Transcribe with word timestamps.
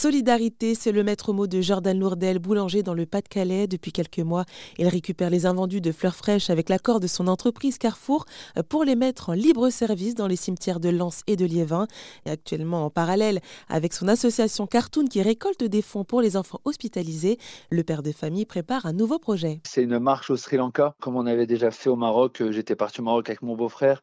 Solidarité, 0.00 0.74
c'est 0.74 0.92
le 0.92 1.04
maître 1.04 1.34
mot 1.34 1.46
de 1.46 1.60
Jordan 1.60 2.00
Lourdel, 2.00 2.38
boulanger 2.38 2.82
dans 2.82 2.94
le 2.94 3.04
Pas-de-Calais. 3.04 3.66
Depuis 3.66 3.92
quelques 3.92 4.20
mois, 4.20 4.46
il 4.78 4.88
récupère 4.88 5.28
les 5.28 5.44
invendus 5.44 5.82
de 5.82 5.92
fleurs 5.92 6.14
fraîches 6.14 6.48
avec 6.48 6.70
l'accord 6.70 7.00
de 7.00 7.06
son 7.06 7.28
entreprise 7.28 7.76
Carrefour 7.76 8.24
pour 8.70 8.84
les 8.84 8.96
mettre 8.96 9.28
en 9.28 9.32
libre 9.34 9.68
service 9.68 10.14
dans 10.14 10.26
les 10.26 10.36
cimetières 10.36 10.80
de 10.80 10.88
Lens 10.88 11.20
et 11.26 11.36
de 11.36 11.44
Liévin. 11.44 11.86
Et 12.24 12.30
actuellement, 12.30 12.86
en 12.86 12.88
parallèle 12.88 13.40
avec 13.68 13.92
son 13.92 14.08
association 14.08 14.66
Cartoon 14.66 15.04
qui 15.04 15.20
récolte 15.20 15.64
des 15.64 15.82
fonds 15.82 16.04
pour 16.04 16.22
les 16.22 16.38
enfants 16.38 16.62
hospitalisés, 16.64 17.36
le 17.68 17.84
père 17.84 18.02
de 18.02 18.12
famille 18.12 18.46
prépare 18.46 18.86
un 18.86 18.94
nouveau 18.94 19.18
projet. 19.18 19.60
C'est 19.64 19.82
une 19.82 19.98
marche 19.98 20.30
au 20.30 20.38
Sri 20.38 20.56
Lanka, 20.56 20.94
comme 21.02 21.16
on 21.16 21.26
avait 21.26 21.46
déjà 21.46 21.70
fait 21.70 21.90
au 21.90 21.96
Maroc. 21.96 22.42
J'étais 22.48 22.74
parti 22.74 23.02
au 23.02 23.04
Maroc 23.04 23.28
avec 23.28 23.42
mon 23.42 23.54
beau-frère 23.54 24.00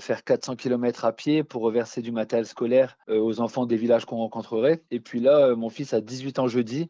faire 0.00 0.24
400 0.24 0.56
km 0.56 1.04
à 1.04 1.12
pied 1.12 1.42
pour 1.42 1.62
reverser 1.62 2.02
du 2.02 2.12
matériel 2.12 2.46
scolaire 2.46 2.96
euh, 3.08 3.18
aux 3.18 3.40
enfants 3.40 3.66
des 3.66 3.76
villages 3.76 4.04
qu'on 4.04 4.16
rencontrerait. 4.16 4.82
Et 4.90 5.00
puis 5.00 5.20
là, 5.20 5.48
euh, 5.48 5.56
mon 5.56 5.70
fils 5.70 5.92
a 5.92 6.00
18 6.00 6.38
ans 6.38 6.48
jeudi, 6.48 6.88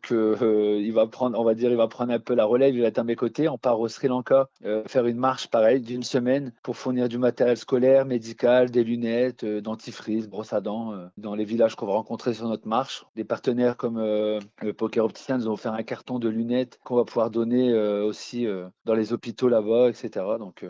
que 0.00 0.36
euh, 0.40 0.78
il 0.78 0.92
va 0.92 1.08
prendre, 1.08 1.38
on 1.38 1.42
va 1.42 1.54
dire, 1.54 1.70
il 1.70 1.76
va 1.76 1.88
prendre 1.88 2.12
un 2.12 2.20
peu 2.20 2.34
la 2.34 2.44
relève, 2.44 2.72
il 2.74 2.82
va 2.82 2.86
être 2.86 3.00
à 3.00 3.04
mes 3.04 3.16
côtés. 3.16 3.48
On 3.48 3.58
part 3.58 3.80
au 3.80 3.88
Sri 3.88 4.06
Lanka 4.06 4.48
faire 4.86 5.06
une 5.06 5.16
marche 5.16 5.48
pareille 5.48 5.80
d'une 5.80 6.04
semaine 6.04 6.52
pour 6.62 6.76
fournir 6.76 7.08
du 7.08 7.18
matériel 7.18 7.56
scolaire, 7.56 8.06
médical, 8.06 8.70
des 8.70 8.84
lunettes, 8.84 9.44
dentifrice, 9.44 10.28
brosse 10.28 10.52
à 10.52 10.60
dents 10.60 10.94
dans 11.16 11.34
les 11.34 11.44
villages 11.44 11.74
qu'on 11.74 11.86
va 11.86 11.94
rencontrer 11.94 12.32
sur 12.32 12.46
notre 12.46 12.68
marche. 12.68 13.04
Des 13.16 13.24
partenaires 13.24 13.76
comme 13.76 13.98
le 13.98 14.72
Poker 14.72 15.04
Opticien 15.04 15.38
nous 15.38 15.48
ont 15.48 15.54
offert 15.54 15.74
un 15.74 15.82
carton 15.82 16.20
de 16.20 16.28
lunettes 16.28 16.78
qu'on 16.84 16.94
va 16.94 17.04
pouvoir 17.04 17.30
donner 17.30 17.76
aussi 17.76 18.46
dans 18.84 18.94
les 18.94 19.12
hôpitaux 19.12 19.48
là-bas, 19.48 19.88
etc. 19.88 20.24
Donc 20.38 20.64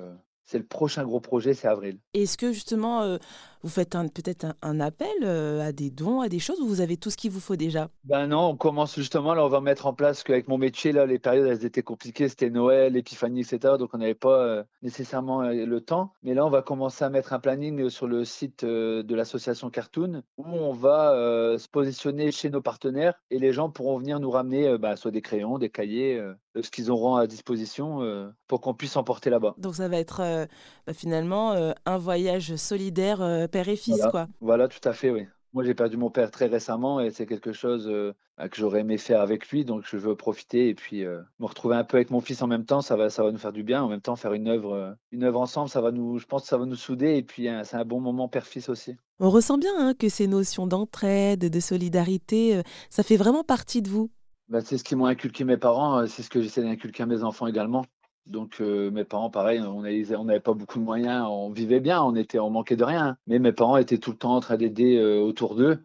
c'est 0.48 0.58
le 0.58 0.64
prochain 0.64 1.04
gros 1.04 1.20
projet, 1.20 1.52
c'est 1.52 1.68
avril. 1.68 1.98
Est-ce 2.14 2.38
que 2.38 2.52
justement, 2.54 3.02
euh, 3.02 3.18
vous 3.62 3.68
faites 3.68 3.90
peut-être 3.90 4.46
un, 4.62 4.80
appel 4.80 5.08
euh, 5.22 5.66
à 5.66 5.72
des 5.72 5.90
dons, 5.90 6.20
à 6.20 6.28
des 6.28 6.38
choses, 6.38 6.60
ou 6.60 6.66
vous 6.66 6.80
avez 6.80 6.96
tout 6.96 7.10
ce 7.10 7.16
qu'il 7.16 7.30
vous 7.30 7.40
faut 7.40 7.56
déjà? 7.56 7.88
Ben 8.04 8.26
non, 8.26 8.50
on 8.50 8.56
commence 8.56 8.94
justement, 8.94 9.34
là 9.34 9.44
on 9.44 9.48
va 9.48 9.60
mettre 9.60 9.86
en 9.86 9.92
place 9.92 10.22
qu'avec 10.22 10.48
mon 10.48 10.58
métier, 10.58 10.92
là 10.92 11.06
les 11.06 11.18
périodes 11.18 11.46
elles 11.46 11.64
étaient 11.64 11.82
compliquées, 11.82 12.28
c'était 12.28 12.50
Noël, 12.50 12.96
Épiphanie, 12.96 13.40
etc. 13.40 13.74
Donc 13.78 13.90
on 13.92 13.98
n'avait 13.98 14.14
pas 14.14 14.40
euh, 14.40 14.64
nécessairement 14.82 15.42
le 15.42 15.80
temps. 15.80 16.12
Mais 16.22 16.34
là 16.34 16.46
on 16.46 16.50
va 16.50 16.62
commencer 16.62 17.04
à 17.04 17.10
mettre 17.10 17.32
un 17.32 17.40
planning 17.40 17.90
sur 17.90 18.06
le 18.06 18.24
site 18.24 18.64
de 18.64 19.14
l'association 19.14 19.70
Cartoon, 19.70 20.22
où 20.36 20.44
on 20.44 20.72
va 20.72 21.12
se 21.58 21.68
positionner 21.68 22.30
chez 22.32 22.50
nos 22.50 22.60
partenaires 22.60 23.14
et 23.30 23.38
les 23.38 23.52
gens 23.52 23.70
pourront 23.70 23.98
venir 23.98 24.20
nous 24.20 24.30
ramener 24.30 24.78
bah, 24.78 24.96
soit 24.96 25.10
des 25.10 25.22
crayons, 25.22 25.58
des 25.58 25.70
cahiers, 25.70 26.22
ce 26.60 26.70
qu'ils 26.70 26.90
auront 26.90 27.16
à 27.16 27.26
disposition 27.26 28.32
pour 28.46 28.60
qu'on 28.60 28.74
puisse 28.74 28.96
emporter 28.96 29.30
là-bas. 29.30 29.54
Donc 29.58 29.74
ça 29.74 29.88
va 29.88 29.98
être 29.98 30.20
euh, 30.20 30.46
bah, 30.86 30.92
finalement 30.92 31.52
euh, 31.52 31.72
un 31.86 31.98
voyage 31.98 32.56
solidaire 32.56 33.20
euh, 33.22 33.47
père 33.48 33.68
et 33.68 33.76
fils, 33.76 33.96
voilà. 33.96 34.10
quoi. 34.10 34.28
Voilà, 34.40 34.68
tout 34.68 34.86
à 34.88 34.92
fait, 34.92 35.10
oui. 35.10 35.26
Moi, 35.54 35.64
j'ai 35.64 35.74
perdu 35.74 35.96
mon 35.96 36.10
père 36.10 36.30
très 36.30 36.46
récemment 36.46 37.00
et 37.00 37.10
c'est 37.10 37.26
quelque 37.26 37.52
chose 37.52 37.90
bah, 38.36 38.50
que 38.50 38.56
j'aurais 38.56 38.80
aimé 38.80 38.98
faire 38.98 39.22
avec 39.22 39.48
lui. 39.48 39.64
Donc, 39.64 39.84
je 39.86 39.96
veux 39.96 40.14
profiter 40.14 40.68
et 40.68 40.74
puis 40.74 41.04
me 41.04 41.46
retrouver 41.46 41.74
un 41.74 41.84
peu 41.84 41.96
avec 41.96 42.10
mon 42.10 42.20
fils 42.20 42.42
en 42.42 42.46
même 42.46 42.66
temps. 42.66 42.82
Ça 42.82 42.96
va, 42.96 43.08
ça 43.08 43.24
va 43.24 43.32
nous 43.32 43.38
faire 43.38 43.52
du 43.52 43.62
bien. 43.62 43.82
En 43.82 43.88
même 43.88 44.02
temps, 44.02 44.14
faire 44.14 44.34
une 44.34 44.46
œuvre, 44.46 44.96
une 45.10 45.24
œuvre 45.24 45.40
ensemble, 45.40 45.70
ça 45.70 45.80
va 45.80 45.90
nous, 45.90 46.18
je 46.18 46.26
pense 46.26 46.42
que 46.42 46.48
ça 46.48 46.58
va 46.58 46.66
nous 46.66 46.76
souder. 46.76 47.16
Et 47.16 47.22
puis, 47.22 47.48
c'est 47.64 47.76
un 47.76 47.84
bon 47.86 47.98
moment 47.98 48.28
père-fils 48.28 48.68
aussi. 48.68 48.94
On 49.20 49.30
ressent 49.30 49.56
bien 49.56 49.72
hein, 49.78 49.94
que 49.94 50.10
ces 50.10 50.26
notions 50.26 50.66
d'entraide, 50.66 51.50
de 51.50 51.60
solidarité, 51.60 52.60
ça 52.90 53.02
fait 53.02 53.16
vraiment 53.16 53.42
partie 53.42 53.80
de 53.80 53.88
vous. 53.88 54.10
Bah, 54.48 54.60
c'est 54.60 54.76
ce 54.76 54.84
qui 54.84 54.96
m'ont 54.96 55.06
inculqué 55.06 55.44
mes 55.44 55.56
parents. 55.56 56.06
C'est 56.06 56.22
ce 56.22 56.28
que 56.28 56.42
j'essaie 56.42 56.62
d'inculquer 56.62 57.04
à 57.04 57.06
mes 57.06 57.22
enfants 57.22 57.46
également. 57.46 57.86
Donc 58.28 58.60
euh, 58.60 58.90
mes 58.90 59.04
parents, 59.04 59.30
pareil, 59.30 59.60
on 59.60 59.82
n'avait 59.82 60.40
pas 60.40 60.52
beaucoup 60.52 60.78
de 60.78 60.84
moyens, 60.84 61.26
on 61.28 61.50
vivait 61.50 61.80
bien, 61.80 62.02
on 62.02 62.14
était, 62.14 62.38
on 62.38 62.50
manquait 62.50 62.76
de 62.76 62.84
rien. 62.84 63.16
Mais 63.26 63.38
mes 63.38 63.52
parents 63.52 63.78
étaient 63.78 63.98
tout 63.98 64.10
le 64.10 64.18
temps 64.18 64.36
en 64.36 64.40
train 64.40 64.56
d'aider 64.56 64.98
euh, 64.98 65.18
autour 65.20 65.54
d'eux. 65.54 65.82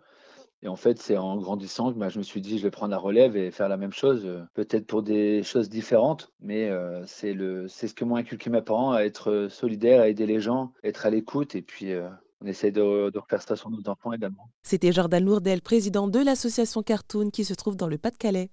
Et 0.61 0.67
en 0.67 0.75
fait, 0.75 0.99
c'est 0.99 1.17
en 1.17 1.37
grandissant 1.37 1.91
que 1.91 1.97
bah, 1.99 2.09
je 2.09 2.17
me 2.17 2.23
suis 2.23 2.41
dit, 2.41 2.57
je 2.57 2.63
vais 2.63 2.71
prendre 2.71 2.91
la 2.91 2.97
relève 2.97 3.35
et 3.35 3.51
faire 3.51 3.69
la 3.69 3.77
même 3.77 3.91
chose, 3.91 4.23
euh, 4.25 4.43
peut-être 4.53 4.85
pour 4.85 5.03
des 5.03 5.43
choses 5.43 5.69
différentes, 5.69 6.31
mais 6.41 6.69
c'est 7.05 7.33
le, 7.33 7.67
c'est 7.67 7.87
ce 7.87 7.93
que 7.93 8.05
m'ont 8.05 8.15
inculqué 8.15 8.49
mes 8.49 8.61
parents, 8.61 8.91
à 8.93 9.01
être 9.01 9.47
solidaire, 9.49 10.01
à 10.01 10.07
aider 10.07 10.25
les 10.25 10.39
gens, 10.39 10.71
être 10.83 11.05
à 11.05 11.09
l'écoute, 11.09 11.55
et 11.55 11.61
puis 11.61 11.91
on 12.39 12.45
essaie 12.45 12.71
de, 12.71 13.09
de 13.09 13.19
refaire 13.19 13.41
ça 13.41 13.57
sur 13.57 13.69
nos 13.71 13.89
enfants 13.89 14.13
également. 14.13 14.49
C'était 14.63 14.93
Jordan 14.93 15.25
Lourdel, 15.25 15.61
président 15.61 16.07
de 16.07 16.19
l'association 16.19 16.81
Cartoon, 16.81 17.29
qui 17.29 17.43
se 17.43 17.53
trouve 17.53 17.75
dans 17.75 17.87
le 17.87 17.97
Pas-de-Calais. 17.97 18.49